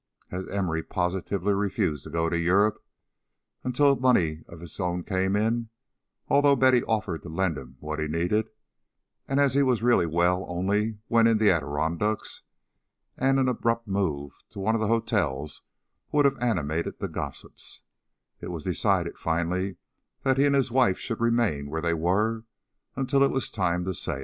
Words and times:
As 0.31 0.47
Emory 0.47 0.81
positively 0.81 1.53
refused 1.53 2.03
to 2.05 2.09
go 2.09 2.27
to 2.27 2.35
Europe 2.35 2.83
until 3.63 3.95
money 3.95 4.41
of 4.47 4.59
his 4.59 4.79
own 4.79 5.03
came 5.03 5.35
in, 5.35 5.69
although 6.27 6.55
Betty 6.55 6.81
offered 6.85 7.21
to 7.21 7.29
lend 7.29 7.55
him 7.55 7.77
what 7.79 7.99
he 7.99 8.07
needed, 8.07 8.49
and 9.27 9.39
as 9.39 9.53
he 9.53 9.61
was 9.61 9.83
really 9.83 10.07
well 10.07 10.43
only 10.49 10.97
when 11.07 11.27
in 11.27 11.37
the 11.37 11.51
Adirondacks, 11.51 12.41
and 13.15 13.37
an 13.39 13.47
abrupt 13.47 13.87
move 13.87 14.33
to 14.49 14.59
one 14.59 14.73
of 14.73 14.81
the 14.81 14.87
hotels 14.87 15.61
would 16.11 16.25
have 16.25 16.41
animated 16.41 16.97
the 16.97 17.07
gossips, 17.07 17.81
it 18.39 18.49
was 18.49 18.63
decided 18.63 19.19
finally 19.19 19.75
that 20.23 20.39
he 20.39 20.47
and 20.47 20.55
his 20.55 20.71
wife 20.71 20.97
should 20.97 21.21
remain 21.21 21.69
where 21.69 21.79
they 21.79 21.93
were 21.93 22.43
until 22.95 23.21
it 23.21 23.29
was 23.29 23.51
time 23.51 23.85
to 23.85 23.93
sail. 23.93 24.19